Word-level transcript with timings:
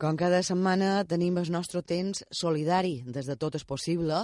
Com 0.00 0.16
cada 0.16 0.38
setmana 0.40 1.02
tenim 1.04 1.36
el 1.36 1.50
nostre 1.52 1.82
temps 1.84 2.22
solidari 2.32 3.02
des 3.04 3.26
de 3.28 3.34
tot 3.36 3.58
és 3.58 3.66
possible 3.68 4.22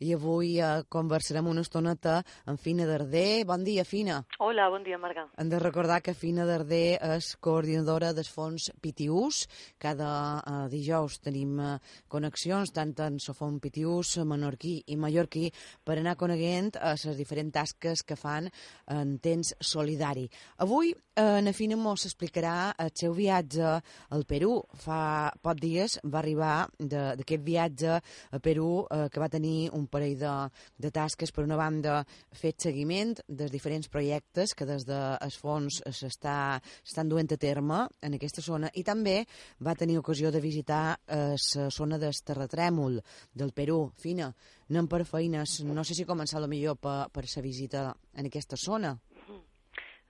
i 0.00 0.14
avui 0.16 0.54
eh, 0.56 0.68
conversarem 0.88 1.50
una 1.50 1.60
estoneta 1.60 2.14
amb 2.48 2.56
Fina 2.56 2.86
Darder. 2.88 3.44
Bon 3.44 3.60
dia, 3.60 3.84
Fina. 3.84 4.22
Hola, 4.40 4.70
bon 4.72 4.86
dia, 4.86 4.96
Marga. 4.96 5.26
Hem 5.36 5.50
de 5.52 5.60
recordar 5.60 5.98
que 6.00 6.14
Fina 6.16 6.46
Darder 6.48 6.96
és 7.18 7.28
coordinadora 7.44 8.14
dels 8.16 8.30
fons 8.32 8.70
PTUs. 8.80 9.42
Cada 9.76 10.08
eh, 10.38 10.62
dijous 10.72 11.18
tenim 11.20 11.60
eh, 11.60 11.74
connexions 12.08 12.72
tant 12.72 12.96
en 13.04 13.20
fons 13.20 13.60
PTUs 13.60 14.14
menorquí 14.24 14.78
i 14.88 14.96
mallorquí 14.96 15.50
per 15.84 15.98
anar 15.98 16.16
coneguent 16.16 16.72
a 16.80 16.94
les 16.96 17.20
diferents 17.20 17.52
tasques 17.52 18.00
que 18.00 18.16
fan 18.16 18.48
en 18.96 19.18
temps 19.20 19.52
solidari. 19.60 20.24
Avui 20.64 20.94
eh, 20.96 21.44
na 21.44 21.52
Fina 21.52 21.76
mos 21.76 22.08
explicarà 22.08 22.72
el 22.80 22.96
seu 22.96 23.12
viatge 23.12 23.76
al 23.76 24.24
Perú. 24.24 24.62
Fa 24.72 25.17
pocs 25.42 25.62
dies 25.62 25.96
va 26.04 26.20
arribar 26.20 26.68
d'aquest 26.78 27.44
viatge 27.44 27.96
a 27.98 28.40
Perú 28.42 28.84
eh, 28.84 29.06
que 29.12 29.22
va 29.22 29.30
tenir 29.32 29.70
un 29.76 29.86
parell 29.90 30.16
de, 30.20 30.34
de 30.78 30.90
tasques. 30.94 31.32
Per 31.34 31.44
una 31.44 31.58
banda, 31.58 32.00
fet 32.32 32.68
seguiment 32.68 33.14
dels 33.26 33.52
diferents 33.52 33.88
projectes 33.92 34.54
que 34.54 34.68
des 34.68 34.86
dels 34.88 35.38
fons 35.40 35.80
s'estan 35.84 37.10
duent 37.10 37.32
a 37.32 37.40
terme 37.40 37.84
en 38.02 38.18
aquesta 38.18 38.44
zona 38.44 38.70
i 38.74 38.84
també 38.84 39.20
va 39.64 39.76
tenir 39.78 39.98
ocasió 39.98 40.32
de 40.34 40.42
visitar 40.44 40.98
la 41.08 41.34
eh, 41.34 41.68
zona 41.74 41.98
del 41.98 42.16
terratrèmol 42.24 43.00
del 43.34 43.52
Perú. 43.52 43.80
Fina, 43.98 44.32
anem 44.70 44.88
per 44.88 45.04
feines. 45.08 45.60
No 45.64 45.84
sé 45.84 45.94
si 45.94 46.08
començar 46.08 46.44
millor 46.48 46.78
per, 46.80 47.08
per 47.12 47.26
sa 47.26 47.42
visita 47.44 47.92
en 48.16 48.28
aquesta 48.28 48.56
zona. 48.56 48.94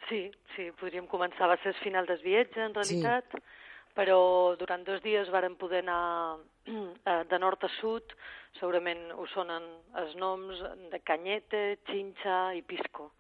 Sí, 0.09 0.23
sí, 0.55 0.71
podríem 0.81 1.07
començar. 1.07 1.51
Va 1.51 1.59
ser 1.63 1.75
el 1.75 1.81
final 1.83 2.07
del 2.09 2.21
viatge, 2.25 2.63
en 2.65 2.77
realitat. 2.77 3.35
Sí 3.35 3.58
però 3.99 4.55
durant 4.55 4.85
dos 4.87 5.03
dies 5.03 5.31
varen 5.35 5.57
poder 5.59 5.83
anar 5.83 6.39
eh, 6.71 7.23
de 7.27 7.39
nord 7.43 7.65
a 7.67 7.71
sud, 7.81 8.15
segurament 8.61 9.09
us 9.19 9.33
sonen 9.35 9.65
els 9.99 10.15
noms 10.21 10.61
de 10.93 11.01
Canyete, 11.03 11.81
Chincha 11.89 12.53
i 12.55 12.63
Pisco. 12.63 13.11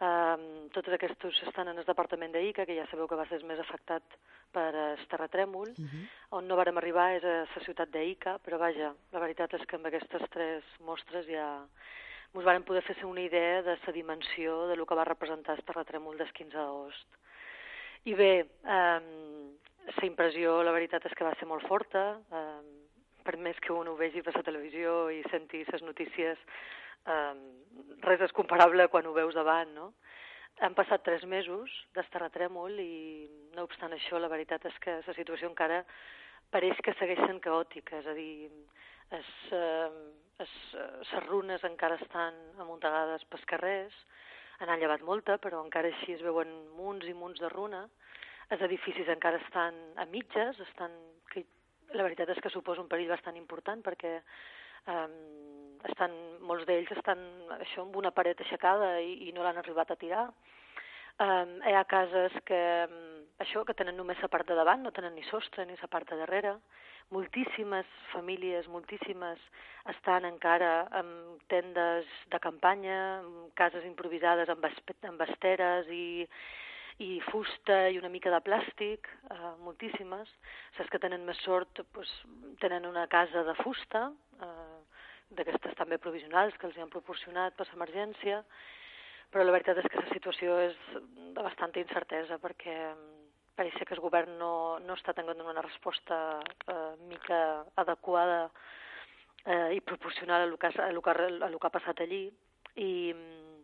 Um, 0.00 0.44
tots 0.72 0.88
aquests 0.96 1.42
estan 1.44 1.68
en 1.68 1.80
el 1.80 1.84
departament 1.84 2.32
d'Ica, 2.32 2.64
que 2.64 2.76
ja 2.76 2.86
sabeu 2.88 3.08
que 3.08 3.18
va 3.18 3.26
ser 3.28 3.42
més 3.44 3.58
afectat 3.60 4.14
per 4.52 4.70
el 4.72 5.02
terratrèmol. 5.12 5.72
Uh 5.76 5.88
-huh. 5.88 6.04
On 6.38 6.48
no 6.48 6.56
vàrem 6.56 6.76
arribar 6.78 7.16
és 7.16 7.24
a 7.24 7.44
la 7.44 7.64
ciutat 7.64 7.88
d'Ica, 7.90 8.38
però 8.44 8.58
vaja, 8.58 8.94
la 9.12 9.20
veritat 9.20 9.54
és 9.54 9.66
que 9.66 9.76
amb 9.76 9.86
aquestes 9.86 10.22
tres 10.30 10.64
mostres 10.80 11.26
ja 11.26 11.66
ens 12.34 12.44
varen 12.44 12.64
poder 12.64 12.82
fer 12.82 13.04
una 13.04 13.20
idea 13.20 13.62
de 13.62 13.76
la 13.86 13.92
dimensió 13.92 14.66
de 14.68 14.76
lo 14.76 14.86
que 14.86 14.94
va 14.94 15.04
representar 15.04 15.56
el 15.56 15.64
terratrèmol 15.64 16.16
del 16.16 16.32
15 16.32 16.56
d'agost. 16.56 17.08
I 18.04 18.14
bé, 18.14 18.46
um, 18.64 19.58
la 19.98 20.06
impressió, 20.06 20.60
la 20.62 20.74
veritat 20.74 21.06
és 21.08 21.14
que 21.16 21.26
va 21.26 21.34
ser 21.38 21.48
molt 21.48 21.66
forta, 21.68 22.20
eh, 22.32 22.60
per 23.24 23.36
més 23.36 23.58
que 23.60 23.72
un 23.72 23.88
ho 23.88 23.96
vegi 23.96 24.22
per 24.22 24.34
la 24.36 24.44
televisió 24.46 25.10
i 25.10 25.22
senti 25.30 25.64
les 25.66 25.82
notícies, 25.82 26.38
eh, 27.06 27.34
res 28.06 28.20
és 28.26 28.32
comparable 28.36 28.88
quan 28.88 29.06
ho 29.06 29.12
veus 29.16 29.34
davant, 29.34 29.74
no? 29.74 29.92
Han 30.60 30.74
passat 30.74 31.02
tres 31.04 31.24
mesos 31.24 31.72
del 31.94 32.08
terratrèmol 32.12 32.78
i, 32.80 33.28
no 33.56 33.64
obstant 33.64 33.92
això, 33.96 34.18
la 34.18 34.28
veritat 34.28 34.66
és 34.68 34.78
que 34.84 34.98
la 35.06 35.14
situació 35.16 35.48
encara 35.48 35.84
pareix 36.50 36.80
que 36.84 36.94
segueix 36.98 37.20
sent 37.24 37.40
caòtica, 37.40 38.00
és 38.02 38.06
a 38.06 38.14
dir, 38.14 38.50
es, 39.16 39.30
eh, 39.52 39.90
es, 40.44 40.56
les 40.74 41.26
runes 41.28 41.64
encara 41.64 41.96
estan 42.00 42.36
amuntegades 42.58 43.24
pels 43.30 43.46
carrers, 43.46 43.94
han 44.60 44.80
llevat 44.80 45.00
molta, 45.06 45.38
però 45.40 45.62
encara 45.64 45.88
així 45.88 46.12
es 46.12 46.22
veuen 46.22 46.50
munts 46.76 47.06
i 47.08 47.14
munts 47.16 47.40
de 47.40 47.48
runa, 47.48 47.86
els 48.50 48.62
edificis 48.66 49.08
encara 49.12 49.40
estan 49.44 49.76
a 50.00 50.06
mitges, 50.10 50.58
estan, 50.66 50.94
que 51.30 51.44
la 51.94 52.06
veritat 52.06 52.30
és 52.34 52.40
que 52.42 52.52
suposa 52.52 52.82
un 52.82 52.90
perill 52.90 53.12
bastant 53.12 53.38
important 53.38 53.82
perquè 53.86 54.16
um, 54.90 55.14
estan, 55.90 56.14
molts 56.46 56.66
d'ells 56.68 56.90
estan 56.96 57.22
això 57.60 57.84
amb 57.86 57.96
una 58.00 58.12
paret 58.14 58.40
aixecada 58.42 58.96
i, 59.00 59.28
i 59.28 59.34
no 59.36 59.46
l'han 59.46 59.60
arribat 59.62 59.92
a 59.92 59.98
tirar. 60.00 60.26
Um, 61.20 61.58
hi 61.68 61.74
ha 61.76 61.84
cases 61.84 62.36
que, 62.48 62.60
um, 62.88 63.24
això, 63.44 63.62
que 63.68 63.76
tenen 63.76 63.98
només 63.98 64.20
la 64.24 64.30
part 64.32 64.48
de 64.48 64.56
davant, 64.56 64.82
no 64.82 64.92
tenen 64.96 65.14
ni 65.14 65.24
sostre 65.28 65.66
ni 65.68 65.76
la 65.80 65.90
part 65.92 66.08
de 66.10 66.16
darrere. 66.22 66.54
Moltíssimes 67.10 67.86
famílies, 68.12 68.68
moltíssimes, 68.70 69.42
estan 69.92 70.24
encara 70.28 70.86
amb 70.96 71.42
tendes 71.52 72.08
de 72.32 72.40
campanya, 72.40 72.98
amb 73.20 73.54
cases 73.58 73.84
improvisades 73.84 74.48
amb, 74.52 74.64
amb 75.10 75.24
esteres 75.26 75.90
i, 75.92 76.24
i 77.00 77.20
fusta 77.30 77.86
i 77.88 77.96
una 77.98 78.10
mica 78.12 78.30
de 78.32 78.40
plàstic, 78.44 79.08
eh, 79.32 79.52
moltíssimes. 79.64 80.28
Saps 80.76 80.90
que 80.92 81.00
tenen 81.00 81.24
més 81.24 81.38
sort, 81.46 81.80
doncs, 81.94 82.10
tenen 82.60 82.84
una 82.84 83.06
casa 83.08 83.42
de 83.46 83.54
fusta, 83.62 84.10
eh, 84.44 84.80
d'aquestes 85.30 85.76
també 85.78 85.98
provisionals 85.98 86.56
que 86.58 86.66
els 86.66 86.76
han 86.76 86.90
proporcionat 86.92 87.56
per 87.56 87.66
l'emergència, 87.70 88.42
però 89.30 89.44
la 89.44 89.54
veritat 89.54 89.78
és 89.78 89.88
que 89.88 90.02
la 90.02 90.12
situació 90.12 90.58
és 90.66 90.76
de 91.36 91.42
bastanta 91.42 91.80
incertesa 91.80 92.38
perquè 92.42 92.76
pareix 93.56 93.76
que 93.86 93.94
el 93.94 94.02
govern 94.02 94.36
no, 94.40 94.52
no 94.80 94.96
està 94.98 95.14
tenint 95.14 95.40
una 95.44 95.62
resposta 95.62 96.40
eh, 96.66 96.96
mica 97.08 97.64
adequada 97.76 98.50
eh, 99.44 99.76
i 99.76 99.80
proporcional 99.80 100.42
a 100.42 100.48
el 100.48 100.58
que, 100.58 100.72
a 100.74 100.88
el 100.88 101.00
que, 101.00 101.10
a 101.10 101.50
que 101.50 101.68
ha 101.68 101.76
passat 101.78 102.00
allí. 102.00 102.24
I, 102.74 102.90
mm, 103.14 103.59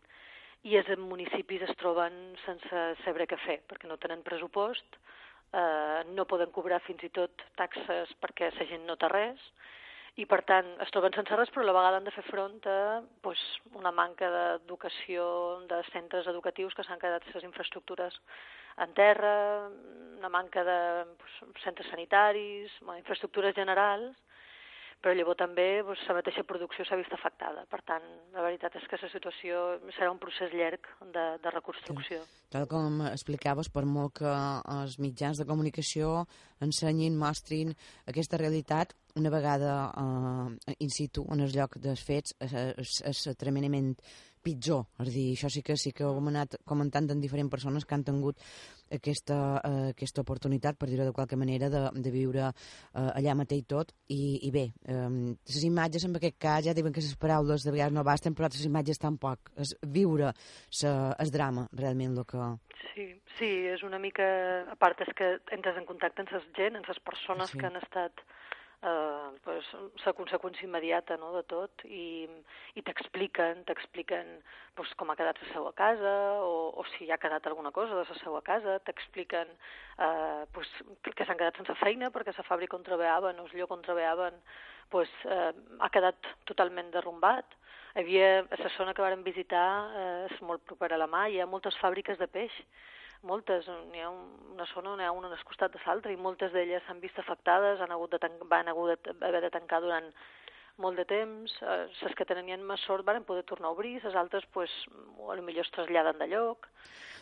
i 0.65 0.77
els 0.81 0.89
municipis 0.99 1.63
es 1.67 1.77
troben 1.81 2.35
sense 2.45 2.83
saber 3.05 3.29
què 3.31 3.39
fer, 3.45 3.61
perquè 3.69 3.89
no 3.91 3.99
tenen 4.03 4.25
pressupost, 4.27 4.99
eh, 5.53 6.03
no 6.17 6.27
poden 6.27 6.53
cobrar 6.55 6.81
fins 6.87 7.05
i 7.07 7.11
tot 7.11 7.45
taxes 7.57 8.13
perquè 8.23 8.51
la 8.55 8.69
gent 8.71 8.87
no 8.87 8.97
té 8.97 9.11
res, 9.13 9.51
i 10.17 10.25
per 10.25 10.41
tant 10.49 10.69
es 10.81 10.91
troben 10.95 11.13
sense 11.13 11.37
res, 11.37 11.51
però 11.53 11.63
a 11.63 11.69
la 11.69 11.77
vegada 11.77 11.99
han 12.01 12.07
de 12.09 12.15
fer 12.15 12.25
front 12.31 12.61
a 12.73 13.03
pues, 13.23 13.41
una 13.77 13.93
manca 13.93 14.31
d'educació, 14.33 15.27
de 15.69 15.83
centres 15.93 16.29
educatius 16.33 16.75
que 16.75 16.87
s'han 16.87 17.03
quedat 17.03 17.27
les 17.35 17.45
infraestructures 17.45 18.17
en 18.85 18.95
terra, 18.97 19.69
una 20.17 20.31
manca 20.33 20.65
de 20.65 20.79
pues, 21.21 21.37
centres 21.65 21.93
sanitaris, 21.93 22.73
infraestructures 22.97 23.55
generals, 23.57 24.17
però 25.03 25.15
llavors 25.15 25.39
també 25.39 25.67
doncs, 25.87 26.03
la 26.09 26.17
mateixa 26.19 26.45
producció 26.49 26.85
s'ha 26.87 26.99
vist 26.99 27.13
afectada. 27.15 27.65
Per 27.71 27.81
tant, 27.87 28.05
la 28.35 28.45
veritat 28.47 28.77
és 28.81 28.87
que 28.91 28.99
la 29.01 29.11
situació 29.13 29.63
serà 29.97 30.11
un 30.11 30.21
procés 30.23 30.55
llarg 30.57 30.89
de, 31.15 31.27
de 31.43 31.53
reconstrucció. 31.55 32.23
Tal 32.55 32.67
com 32.71 33.03
explicaves, 33.11 33.71
per 33.73 33.85
molt 33.87 34.19
que 34.21 34.37
els 34.77 34.99
mitjans 35.03 35.39
de 35.39 35.49
comunicació 35.49 36.25
ensenyin, 36.65 37.19
mostrin 37.21 37.75
aquesta 38.07 38.41
realitat, 38.41 38.97
una 39.17 39.33
vegada 39.33 39.75
eh, 39.97 40.77
in 40.85 40.91
situ, 40.93 41.27
en 41.33 41.45
el 41.45 41.53
lloc 41.55 41.79
dels 41.83 42.03
fets, 42.05 42.37
és, 42.41 42.57
és, 42.77 43.01
és 43.13 43.27
tremendament 43.39 43.95
pitjor. 44.47 44.87
És 45.03 45.13
dir, 45.15 45.27
això 45.35 45.51
sí 45.53 45.63
que 45.67 45.77
sí 45.81 45.93
que 45.97 46.07
ho 46.07 46.15
hem 46.21 46.31
anat 46.33 46.57
comentant 46.69 47.11
en 47.11 47.23
diferents 47.23 47.53
persones 47.53 47.85
que 47.85 47.97
han 47.97 48.07
tingut 48.07 48.41
aquesta, 48.95 49.37
uh, 49.59 49.89
aquesta 49.91 50.23
oportunitat, 50.23 50.79
per 50.79 50.89
dir-ho 50.91 51.09
de 51.09 51.15
qualque 51.17 51.39
manera, 51.39 51.71
de, 51.73 51.83
de 52.03 52.13
viure 52.15 52.47
uh, 52.47 53.09
allà 53.09 53.35
mateix 53.39 53.67
tot. 53.69 53.93
I, 54.13 54.39
i 54.47 54.53
bé, 54.55 54.69
um, 54.93 55.35
les 55.51 55.67
imatges 55.67 56.07
en 56.07 56.15
aquest 56.19 56.39
cas 56.43 56.65
ja 56.69 56.77
diuen 56.77 56.95
que 56.95 57.03
les 57.03 57.19
paraules 57.19 57.67
de 57.67 57.75
vegades 57.75 57.97
no 57.97 58.07
basten, 58.07 58.37
però 58.37 58.51
les 58.53 58.67
imatges 58.69 59.03
tampoc. 59.03 59.51
És 59.59 59.75
viure 59.83 60.33
el 60.87 61.35
drama, 61.35 61.67
realment, 61.75 62.17
el 62.17 62.29
que... 62.29 62.51
Sí, 62.93 63.11
sí, 63.39 63.51
és 63.75 63.83
una 63.87 64.01
mica... 64.03 64.27
A 64.71 64.77
part 64.79 65.01
és 65.05 65.13
que 65.19 65.37
entres 65.57 65.79
en 65.79 65.89
contacte 65.89 66.23
amb 66.23 66.33
la 66.33 66.43
gent, 66.57 66.79
amb 66.79 66.89
les 66.89 67.03
persones 67.05 67.53
sí. 67.53 67.59
que 67.61 67.69
han 67.69 67.79
estat 67.83 68.23
eh, 68.83 69.31
pues, 69.45 69.65
la 70.05 70.13
conseqüència 70.17 70.67
immediata 70.67 71.17
no, 71.21 71.33
de 71.37 71.43
tot 71.49 71.85
i, 71.89 72.27
i 72.75 72.85
t'expliquen 72.85 73.65
t'expliquen 73.69 74.33
pues, 74.77 74.93
com 75.01 75.11
ha 75.11 75.17
quedat 75.19 75.41
la 75.43 75.51
seva 75.53 75.73
casa 75.77 76.15
o, 76.45 76.71
o 76.77 76.85
si 76.95 77.11
ha 77.11 77.21
quedat 77.23 77.47
alguna 77.47 77.73
cosa 77.73 77.97
de 77.97 78.05
la 78.05 78.19
seva 78.21 78.43
casa, 78.47 78.79
t'expliquen 78.87 79.53
eh, 79.53 80.45
pues, 80.53 80.71
que 81.09 81.25
s'han 81.25 81.39
quedat 81.39 81.61
sense 81.61 81.79
feina 81.83 82.11
perquè 82.15 82.35
la 82.37 82.49
fàbrica 82.49 82.77
on 82.79 82.87
treballaven 82.87 83.41
o 83.41 83.47
el 83.49 83.61
lloc 83.61 83.73
on 83.77 83.85
treballaven 83.87 84.41
pues, 84.91 85.11
eh, 85.25 85.53
ha 85.81 85.91
quedat 85.91 86.35
totalment 86.47 86.93
derrumbat. 86.95 87.57
Hi 87.97 88.03
havia, 88.05 88.29
la 88.61 88.71
zona 88.77 88.93
que 88.93 89.01
vàrem 89.01 89.23
visitar 89.25 89.69
eh, 89.89 90.27
és 90.29 90.43
molt 90.45 90.63
propera 90.69 90.99
a 90.99 91.01
la 91.01 91.09
mà, 91.09 91.27
hi 91.33 91.41
ha 91.41 91.49
moltes 91.49 91.79
fàbriques 91.81 92.21
de 92.21 92.29
peix 92.29 92.53
moltes, 93.27 93.69
n'hi 93.91 94.03
ha 94.03 94.11
una 94.11 94.67
zona 94.73 94.95
on 94.95 95.03
hi 95.03 95.07
ha 95.07 95.13
una 95.13 95.31
al 95.35 95.45
costat 95.49 95.75
de 95.75 95.83
l'altra 95.85 96.13
i 96.13 96.17
moltes 96.17 96.53
d'elles 96.55 96.83
s'han 96.87 97.03
vist 97.03 97.19
afectades, 97.19 97.81
han 97.81 97.93
hagut 97.93 98.15
de 98.15 98.31
van 98.51 98.69
hagut 98.73 99.11
d'haver 99.21 99.43
de 99.45 99.53
tancar 99.59 99.83
durant 99.85 100.11
molt 100.85 100.97
de 101.01 101.07
temps, 101.09 101.53
eh, 101.63 101.87
les 102.03 102.15
que 102.17 102.29
tenien 102.29 102.65
més 102.71 102.83
sort 102.89 103.05
van 103.05 103.25
poder 103.25 103.45
tornar 103.49 103.71
a 103.71 103.77
obrir, 103.77 103.99
les 104.05 104.15
altres 104.15 104.45
pues, 104.53 104.73
millor 105.43 105.65
es 105.65 105.73
traslladen 105.73 106.19
de 106.21 106.29
lloc. 106.33 106.69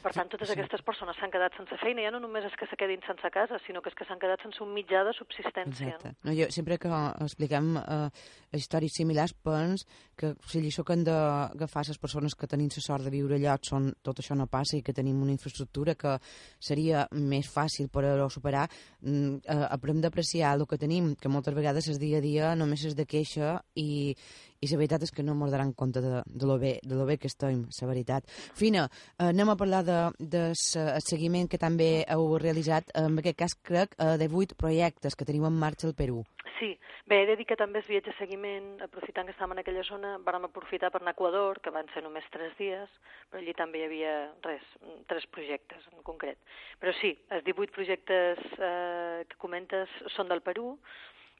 Per 0.05 0.12
tant, 0.12 0.29
totes 0.29 0.51
sí. 0.51 0.53
aquestes 0.53 0.83
persones 0.85 1.17
s'han 1.17 1.33
quedat 1.33 1.55
sense 1.56 1.79
feina, 1.81 2.03
ja 2.05 2.11
no 2.12 2.21
només 2.21 2.45
és 2.45 2.55
que 2.61 2.67
se 2.69 2.77
quedin 2.77 3.01
sense 3.06 3.29
casa, 3.33 3.56
sinó 3.65 3.81
que 3.81 3.89
és 3.89 3.97
que 3.97 4.05
s'han 4.05 4.21
quedat 4.21 4.43
sense 4.45 4.61
un 4.61 4.75
mitjà 4.77 5.01
de 5.06 5.15
subsistència. 5.17 5.95
Exacte. 5.95 6.12
No? 6.19 6.29
No, 6.29 6.35
jo, 6.37 6.49
sempre 6.53 6.77
que 6.83 6.91
expliquem 7.25 7.71
eh, 7.81 8.11
històries 8.53 8.99
similars, 9.01 9.33
pens 9.47 9.87
que 10.15 10.35
sigui, 10.51 10.69
això 10.69 10.85
que 10.85 10.93
han 10.93 11.06
d'agafar 11.09 11.87
les 11.89 12.01
persones 12.03 12.37
que 12.37 12.49
tenim 12.51 12.69
la 12.69 12.85
sort 12.85 13.09
de 13.09 13.15
viure 13.15 13.39
allà, 13.39 13.56
són, 13.65 13.89
tot 14.05 14.21
això 14.21 14.37
no 14.37 14.47
passa 14.51 14.77
i 14.77 14.83
que 14.85 14.93
tenim 14.93 15.23
una 15.25 15.33
infraestructura 15.33 15.97
que 15.97 16.19
seria 16.61 17.06
més 17.17 17.49
fàcil 17.51 17.89
per 17.89 18.05
a 18.12 18.29
superar, 18.29 18.69
mm, 19.01 19.41
eh, 19.41 19.67
aprem 19.71 20.05
d'apreciar 20.05 20.53
el 20.59 20.67
que 20.69 20.79
tenim, 20.79 21.15
que 21.17 21.33
moltes 21.33 21.56
vegades 21.56 21.89
és 21.89 21.99
dia 21.99 22.21
a 22.21 22.25
dia 22.25 22.55
només 22.55 22.85
és 22.85 22.95
de 22.95 23.09
queixa 23.09 23.56
i, 23.75 24.15
i 24.61 24.71
la 24.71 24.79
veritat 24.81 25.05
és 25.06 25.12
que 25.15 25.25
no 25.27 25.35
mos 25.39 25.53
daran 25.53 25.73
compte 25.73 26.03
de, 26.05 26.23
de, 26.27 26.47
lo 26.47 26.59
bé, 26.59 26.79
de 26.83 26.95
lo 26.95 27.06
bé 27.06 27.19
que 27.19 27.31
estem, 27.31 27.65
la 27.81 27.89
veritat. 27.91 28.29
Fina, 28.56 28.87
eh, 29.19 29.31
anem 29.31 29.53
a 29.53 29.59
parlar 29.61 29.83
de, 29.87 29.99
de 30.19 30.45
seguiment 30.55 31.49
que 31.51 31.61
també 31.61 32.05
heu 32.09 32.39
realitzat, 32.39 32.95
en 33.01 33.19
aquest 33.21 33.41
cas 33.41 33.59
crec, 33.62 33.99
eh, 33.99 34.17
de 34.21 34.29
vuit 34.29 34.55
projectes 34.56 35.17
que 35.17 35.27
teniu 35.29 35.47
en 35.49 35.59
marxa 35.59 35.89
al 35.91 35.99
Perú. 35.99 36.23
Sí, 36.59 36.79
bé, 37.11 37.23
he 37.23 37.27
de 37.27 37.35
dir 37.37 37.47
que 37.49 37.59
també 37.59 37.81
es 37.83 37.89
viatge 37.91 38.12
de 38.12 38.17
seguiment, 38.17 38.69
aprofitant 38.85 39.27
que 39.27 39.35
estàvem 39.35 39.56
en 39.56 39.62
aquella 39.65 39.83
zona, 39.85 40.15
vam 40.25 40.47
aprofitar 40.47 40.91
per 40.95 41.01
anar 41.03 41.15
a 41.15 41.17
Equador, 41.17 41.59
que 41.61 41.73
van 41.75 41.89
ser 41.93 42.05
només 42.05 42.29
tres 42.33 42.55
dies, 42.61 42.93
però 43.31 43.43
allí 43.43 43.55
també 43.59 43.81
hi 43.81 43.87
havia 43.89 44.12
res, 44.47 44.69
tres 45.11 45.27
projectes 45.35 45.89
en 45.93 46.05
concret. 46.06 46.39
Però 46.81 46.95
sí, 47.01 47.15
els 47.35 47.45
18 47.49 47.75
projectes 47.75 48.45
eh, 48.59 49.25
que 49.29 49.41
comentes 49.43 49.91
són 50.15 50.31
del 50.31 50.45
Perú, 50.47 50.77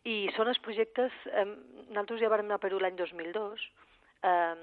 i 0.05 0.29
són 0.37 0.51
els 0.53 0.61
projectes, 0.65 1.13
eh, 1.33 1.47
nosaltres 1.89 2.21
ja 2.21 2.31
vam 2.33 2.45
anar 2.45 2.61
a 2.61 2.65
Perú 2.65 2.79
l'any 2.81 2.97
2002, 2.97 3.65
eh, 4.29 4.55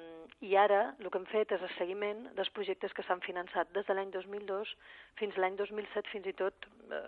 i 0.42 0.56
ara 0.58 0.82
el 1.00 1.10
que 1.10 1.20
hem 1.20 1.28
fet 1.30 1.52
és 1.54 1.62
el 1.62 1.74
seguiment 1.78 2.24
dels 2.38 2.50
projectes 2.56 2.94
que 2.98 3.06
s'han 3.06 3.22
finançat 3.26 3.70
des 3.76 3.86
de 3.86 3.94
l'any 3.94 4.10
2002 4.14 4.74
fins 5.20 5.38
l'any 5.38 5.58
2007, 5.60 6.10
fins 6.14 6.30
i 6.30 6.34
tot 6.34 6.70
eh, 6.90 7.02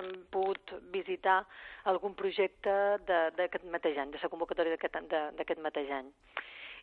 hem 0.00 0.10
pogut 0.34 0.74
visitar 0.92 1.44
algun 1.90 2.16
projecte 2.18 2.74
d'aquest 3.06 3.64
mateix 3.70 4.00
any, 4.02 4.10
de 4.10 4.20
la 4.22 4.32
convocatòria 4.32 4.76
d'aquest 4.76 5.62
mateix 5.62 5.92
any. 6.00 6.10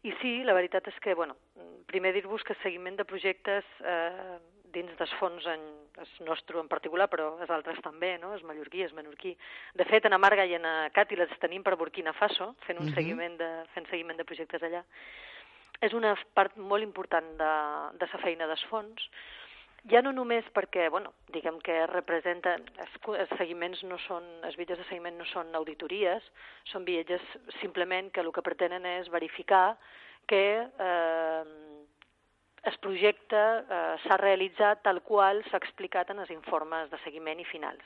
I 0.07 0.13
sí, 0.21 0.31
la 0.48 0.56
veritat 0.57 0.88
és 0.89 0.98
que, 1.03 1.13
bueno, 1.13 1.36
primer 1.92 2.13
dir-vos 2.15 2.42
que 2.48 2.57
seguiment 2.63 2.95
de 2.98 3.06
projectes 3.06 3.68
eh, 3.86 4.39
dins 4.73 4.94
dels 5.00 5.13
fons 5.19 5.45
en, 5.50 5.63
el 6.01 6.27
nostre 6.27 6.59
en 6.59 6.69
particular, 6.71 7.07
però 7.12 7.31
els 7.41 7.51
altres 7.53 7.81
també, 7.85 8.15
no? 8.21 8.33
el 8.35 8.44
mallorquí, 8.47 8.83
el 8.83 8.95
menorquí. 8.97 9.35
De 9.77 9.88
fet, 9.89 10.06
en 10.06 10.18
Amarga 10.18 10.45
i 10.45 10.56
en 10.57 10.68
Cati 10.95 11.19
les 11.19 11.33
tenim 11.44 11.63
per 11.63 11.77
Burkina 11.79 12.13
Faso, 12.13 12.53
fent 12.68 12.79
un 12.79 12.85
uh 12.85 12.89
mhm. 12.89 12.94
-huh. 12.94 12.95
seguiment 12.95 13.38
de, 13.38 13.51
fent 13.73 13.89
seguiment 13.89 14.18
de 14.18 14.25
projectes 14.25 14.62
allà. 14.62 14.83
És 15.81 15.94
una 15.94 16.15
part 16.33 16.56
molt 16.57 16.83
important 16.83 17.38
de, 17.38 17.53
de 17.97 18.07
la 18.13 18.19
feina 18.21 18.47
dels 18.47 18.63
fons, 18.69 19.01
ja 19.89 20.01
no 20.01 20.12
només 20.13 20.45
perquè, 20.53 20.89
bueno, 20.94 21.13
diguem 21.33 21.57
que 21.65 21.88
representa, 21.89 22.53
els, 22.83 22.97
els 23.24 23.31
seguiments 23.39 23.81
no 23.83 23.97
són, 24.06 24.24
els 24.45 24.57
vídeos 24.59 24.77
de 24.77 24.85
seguiment 24.85 25.17
no 25.17 25.25
són 25.25 25.56
auditories, 25.56 26.21
són 26.69 26.85
viatges 26.85 27.21
simplement 27.59 28.12
que 28.12 28.21
el 28.21 28.31
que 28.31 28.45
pretenen 28.45 28.85
és 28.85 29.09
verificar 29.09 29.77
que 30.29 30.44
eh, 30.62 31.44
el 32.69 32.78
projecte 32.78 33.38
eh, 33.38 33.96
s'ha 34.04 34.18
realitzat 34.22 34.84
tal 34.86 35.02
qual 35.02 35.42
s'ha 35.50 35.62
explicat 35.62 36.12
en 36.13 36.22
els 36.22 36.34
informes 36.34 36.92
de 36.92 37.00
seguiment 37.06 37.40
i 37.42 37.48
finals. 37.50 37.86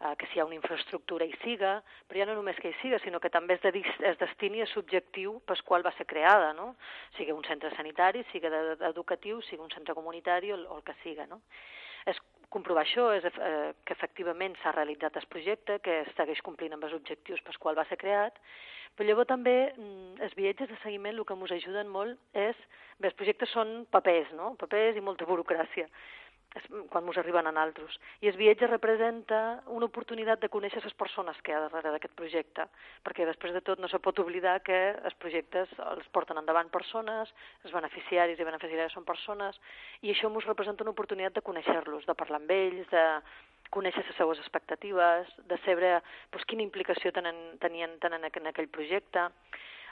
Eh, 0.00 0.14
que 0.16 0.26
si 0.26 0.38
hi 0.38 0.40
ha 0.40 0.46
una 0.48 0.56
infraestructura 0.56 1.26
hi 1.28 1.34
siga, 1.42 1.74
però 2.08 2.22
ja 2.22 2.26
no 2.30 2.34
només 2.38 2.58
que 2.58 2.72
hi 2.72 2.76
siga, 2.80 2.98
sinó 3.04 3.20
que 3.20 3.30
també 3.30 3.58
es, 3.58 3.62
de, 3.62 3.82
es 4.10 4.16
destini 4.18 4.64
a 4.64 4.68
subjectiu 4.70 5.34
pel 5.46 5.60
qual 5.68 5.84
va 5.86 5.92
ser 5.98 6.06
creada, 6.08 6.54
no? 6.56 6.72
sigui 7.18 7.36
un 7.36 7.44
centre 7.44 7.70
sanitari, 7.76 8.24
sigui 8.32 8.50
educatiu, 8.88 9.42
sigui 9.46 9.62
un 9.62 9.74
centre 9.74 9.94
comunitari 9.94 10.54
o, 10.56 10.58
o 10.70 10.78
el 10.80 10.86
que 10.86 10.96
siga. 11.04 11.28
No? 11.28 11.42
Comprovar 12.50 12.82
això 12.82 13.10
és 13.14 13.26
eh, 13.30 13.72
que 13.86 13.94
efectivament 13.94 14.56
s'ha 14.58 14.74
realitzat 14.74 15.16
el 15.20 15.28
projecte, 15.30 15.78
que 15.84 16.02
segueix 16.16 16.42
complint 16.46 16.74
amb 16.74 16.86
els 16.88 16.96
objectius 16.98 17.42
pels 17.46 17.60
quals 17.62 17.78
va 17.78 17.86
ser 17.90 17.98
creat, 18.00 18.38
però 18.96 19.06
llavors 19.06 19.30
també 19.30 19.56
mm, 19.70 20.16
els 20.26 20.34
viatges 20.38 20.70
de 20.70 20.78
seguiment 20.82 21.16
el 21.16 21.26
que 21.26 21.36
ens 21.38 21.58
ajuden 21.58 21.92
molt 21.98 22.18
és... 22.46 22.58
Bé, 23.00 23.08
els 23.08 23.16
projectes 23.16 23.48
són 23.54 23.86
papers, 23.88 24.28
no? 24.36 24.50
Papers 24.60 24.98
i 24.98 25.00
molta 25.00 25.24
burocràcia 25.24 25.86
quan 26.90 27.06
ens 27.06 27.18
arriben 27.20 27.46
a 27.46 27.52
altres. 27.62 27.94
I 28.20 28.30
el 28.30 28.38
viatge 28.38 28.66
representa 28.66 29.62
una 29.70 29.86
oportunitat 29.86 30.40
de 30.42 30.50
conèixer 30.50 30.82
les 30.82 30.96
persones 30.98 31.38
que 31.42 31.52
hi 31.52 31.54
ha 31.54 31.62
darrere 31.66 31.92
d'aquest 31.94 32.14
projecte, 32.18 32.66
perquè 33.06 33.26
després 33.26 33.54
de 33.54 33.62
tot 33.62 33.78
no 33.78 33.88
se 33.88 34.00
pot 34.02 34.18
oblidar 34.18 34.58
que 34.66 34.80
els 34.98 35.14
projectes 35.22 35.70
els 35.86 36.08
porten 36.10 36.38
endavant 36.40 36.70
persones, 36.70 37.30
els 37.64 37.74
beneficiaris 37.74 38.40
i 38.40 38.48
beneficiàries 38.48 38.96
són 38.96 39.06
persones, 39.06 39.60
i 40.02 40.10
això 40.10 40.30
ens 40.30 40.48
representa 40.48 40.84
una 40.84 40.94
oportunitat 40.96 41.38
de 41.38 41.46
conèixer-los, 41.46 42.06
de 42.06 42.18
parlar 42.18 42.42
amb 42.42 42.50
ells, 42.50 42.90
de 42.90 43.06
conèixer 43.70 44.02
les 44.02 44.16
seues 44.18 44.38
expectatives, 44.42 45.30
de 45.46 45.58
saber 45.64 46.00
doncs, 46.32 46.46
quina 46.50 46.66
implicació 46.66 47.12
tenen, 47.14 47.38
tenien, 47.62 47.94
tenen 48.02 48.26
en 48.26 48.50
aquell 48.50 48.68
projecte, 48.68 49.28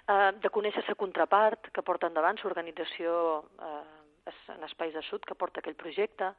eh, 0.08 0.32
de 0.42 0.50
conèixer 0.50 0.82
la 0.88 0.98
contrapart 0.98 1.70
que 1.70 1.86
porta 1.86 2.10
endavant 2.10 2.42
l'organització 2.42 3.14
eh, 3.62 3.97
en 4.54 4.64
espais 4.64 4.94
de 4.94 5.02
sud 5.08 5.24
que 5.26 5.36
porta 5.38 5.60
aquell 5.60 5.76
projecte, 5.78 6.32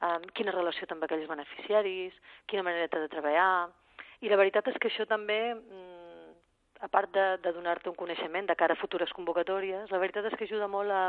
eh, 0.00 0.18
quina 0.34 0.54
relació 0.54 0.86
també 0.86 1.04
amb 1.04 1.10
aquells 1.10 1.30
beneficiaris, 1.30 2.20
quina 2.46 2.66
manera 2.66 2.88
de 2.88 3.08
treballar... 3.08 3.70
I 4.24 4.30
la 4.30 4.38
veritat 4.40 4.68
és 4.70 4.76
que 4.80 4.88
això 4.88 5.04
també, 5.04 5.52
mm, 5.52 6.30
a 6.86 6.88
part 6.88 7.10
de, 7.12 7.24
de 7.44 7.50
donar-te 7.52 7.90
un 7.90 7.96
coneixement 7.98 8.46
de 8.48 8.56
cara 8.56 8.72
a 8.72 8.80
futures 8.80 9.12
convocatòries, 9.12 9.90
la 9.92 10.00
veritat 10.00 10.30
és 10.30 10.36
que 10.38 10.46
ajuda 10.48 10.68
molt 10.70 10.92
a, 10.94 11.02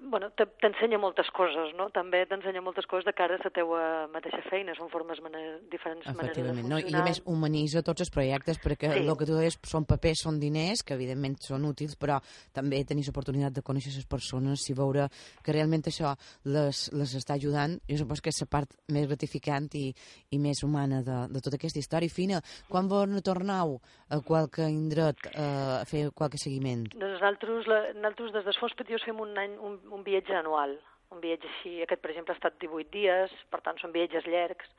bueno, 0.00 0.30
t'ensenya 0.32 0.98
moltes 0.98 1.28
coses, 1.34 1.72
no? 1.78 1.88
També 1.94 2.22
t'ensenya 2.28 2.62
moltes 2.64 2.86
coses 2.90 3.06
de 3.08 3.12
cara 3.16 3.36
a 3.36 3.42
la 3.42 3.52
teua 3.54 3.82
mateixa 4.12 4.40
feina, 4.48 4.74
són 4.76 4.88
formes 4.92 5.20
maner, 5.24 5.42
diferents 5.72 6.06
maneres 6.08 6.36
de 6.36 6.44
funcionar. 6.48 6.70
No? 6.70 6.80
I 6.80 6.94
a 6.96 7.04
més 7.06 7.20
humanitza 7.28 7.82
tots 7.86 8.04
els 8.04 8.12
projectes 8.14 8.60
perquè 8.62 8.90
sí. 8.92 9.02
el 9.04 9.16
que 9.20 9.28
tu 9.28 9.36
deies 9.36 9.58
són 9.68 9.86
papers, 9.88 10.24
són 10.26 10.40
diners, 10.40 10.84
que 10.86 10.96
evidentment 10.96 11.36
són 11.44 11.66
útils, 11.68 11.96
però 12.00 12.20
també 12.56 12.82
tenir 12.88 13.06
l'oportunitat 13.08 13.58
de 13.58 13.64
conèixer 13.66 13.94
les 13.96 14.08
persones 14.08 14.64
i 14.70 14.76
veure 14.76 15.08
que 15.44 15.56
realment 15.56 15.84
això 15.90 16.14
les, 16.48 16.86
les 16.96 17.16
està 17.20 17.36
ajudant. 17.38 17.76
Jo 17.90 18.00
suposo 18.00 18.24
que 18.24 18.32
és 18.32 18.40
la 18.44 18.50
part 18.50 18.76
més 18.92 19.08
gratificant 19.10 19.68
i, 19.78 19.90
i 20.32 20.40
més 20.40 20.64
humana 20.64 21.02
de, 21.04 21.18
de 21.32 21.44
tota 21.44 21.60
aquesta 21.60 21.82
història. 21.82 22.12
Fina, 22.12 22.40
quan 22.70 22.88
vos 22.88 23.10
tornau 23.24 23.78
a 24.12 24.20
qualque 24.24 24.66
indret 24.70 25.28
eh, 25.32 25.80
a 25.80 25.84
fer 25.88 26.06
qualque 26.16 26.40
seguiment? 26.40 26.86
Nosaltres, 26.98 27.68
la, 27.70 27.80
nosaltres 27.96 28.34
des 28.36 28.48
d'Esforç 28.48 28.76
Petiós 28.78 29.04
fem 29.06 29.20
un 29.20 29.36
any, 29.40 29.56
un 29.60 29.73
un, 29.74 29.92
un 29.98 30.04
viatge 30.06 30.36
anual, 30.38 30.76
un 31.14 31.20
viatge 31.22 31.50
així, 31.50 31.76
aquest 31.82 32.02
per 32.02 32.12
exemple 32.12 32.34
ha 32.34 32.40
estat 32.40 32.58
18 32.62 32.90
dies, 32.94 33.34
per 33.50 33.60
tant 33.66 33.78
són 33.80 33.94
viatges 33.94 34.26
llargs, 34.30 34.70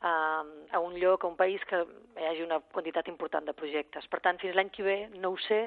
a, 0.00 0.12
a 0.72 0.78
un 0.80 0.94
lloc, 0.98 1.24
a 1.24 1.28
un 1.28 1.36
país 1.36 1.64
que 1.68 1.82
hi 2.16 2.28
hagi 2.28 2.44
una 2.44 2.60
quantitat 2.60 3.08
important 3.12 3.46
de 3.46 3.56
projectes. 3.56 4.06
Per 4.08 4.20
tant, 4.24 4.38
fins 4.40 4.56
l'any 4.56 4.70
que 4.72 4.86
ve 4.86 5.00
no 5.16 5.34
ho 5.34 5.40
sé 5.46 5.66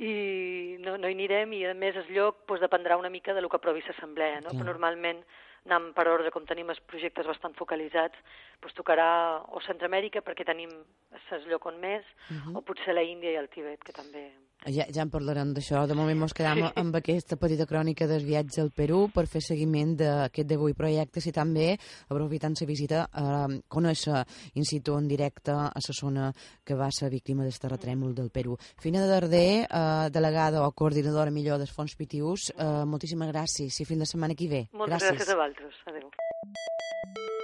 i 0.00 0.78
no, 0.80 0.96
no 0.96 1.10
hi 1.10 1.14
anirem 1.14 1.52
i 1.54 1.64
a 1.68 1.76
més 1.76 1.98
el 2.00 2.10
lloc 2.16 2.42
doncs, 2.48 2.64
dependrà 2.64 2.98
una 2.98 3.12
mica 3.12 3.34
de 3.36 3.44
lo 3.44 3.50
que 3.52 3.60
aprovi 3.60 3.84
l'assemblea, 3.86 4.40
no? 4.40 4.54
Però 4.56 4.72
normalment 4.72 5.22
anant 5.68 5.90
per 5.94 6.06
ordre, 6.08 6.32
com 6.32 6.46
tenim 6.48 6.70
els 6.72 6.80
projectes 6.88 7.26
bastant 7.28 7.54
focalitzats, 7.58 8.16
doncs 8.62 8.76
tocarà 8.78 9.10
o 9.52 9.60
Centroamèrica, 9.66 10.24
perquè 10.24 10.46
tenim 10.48 10.72
el 10.72 11.50
lloc 11.50 11.66
on 11.68 11.78
més, 11.80 12.04
uh 12.30 12.36
-huh. 12.36 12.56
o 12.58 12.62
potser 12.62 12.94
la 12.94 13.04
Índia 13.04 13.30
i 13.30 13.36
el 13.36 13.48
Tibet, 13.48 13.84
que 13.84 13.92
també 13.92 14.32
ja, 14.66 14.86
ja 14.92 15.04
en 15.04 15.10
parlarem 15.12 15.54
d'això. 15.56 15.84
De 15.88 15.96
moment 15.96 16.26
ens 16.26 16.34
quedam 16.36 16.62
amb 16.82 16.96
aquesta 16.98 17.38
petita 17.40 17.66
crònica 17.70 18.08
del 18.10 18.24
viatge 18.26 18.60
al 18.62 18.72
Perú 18.76 19.06
per 19.14 19.26
fer 19.30 19.42
seguiment 19.44 19.96
d'aquest 20.00 20.48
de 20.48 20.58
vuit 20.60 20.76
projectes 20.76 21.26
i 21.30 21.34
també, 21.36 21.72
aprofitant 22.08 22.56
la 22.60 22.68
visita, 22.68 23.06
eh, 23.08 23.60
conèixer 23.68 24.24
in 24.54 24.66
situ 24.68 24.96
en 24.98 25.08
directe 25.08 25.52
a 25.52 25.70
la 25.74 25.96
zona 25.96 26.30
que 26.64 26.74
va 26.74 26.90
ser 26.90 27.10
víctima 27.10 27.44
del 27.44 27.58
terratrèmol 27.58 28.14
del 28.14 28.30
Perú. 28.30 28.56
Fina 28.80 29.00
de 29.00 29.08
Darder, 29.08 29.66
eh, 29.66 30.10
delegada 30.10 30.66
o 30.66 30.72
coordinadora 30.72 31.30
millor 31.30 31.58
dels 31.58 31.72
fons 31.72 31.96
PTUs, 31.96 32.52
eh, 32.56 32.84
moltíssimes 32.84 33.32
gràcies 33.32 33.80
i 33.80 33.84
fins 33.84 34.00
la 34.00 34.06
setmana 34.06 34.34
que 34.34 34.48
ve. 34.48 34.68
Moltes 34.72 35.02
gràcies, 35.02 35.20
gràcies 35.20 35.30
a 35.30 35.36
vosaltres. 35.36 35.74
Adéu. 35.86 37.39